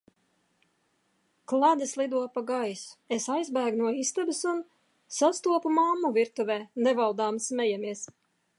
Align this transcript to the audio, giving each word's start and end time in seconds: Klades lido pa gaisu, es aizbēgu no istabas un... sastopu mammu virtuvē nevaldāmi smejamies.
Klades 1.51 1.91
lido 2.01 2.21
pa 2.37 2.43
gaisu, 2.47 2.95
es 3.17 3.27
aizbēgu 3.35 3.81
no 3.83 3.91
istabas 4.05 4.41
un... 4.53 4.63
sastopu 5.21 5.75
mammu 5.77 6.11
virtuvē 6.19 6.57
nevaldāmi 6.89 7.47
smejamies. 7.51 8.07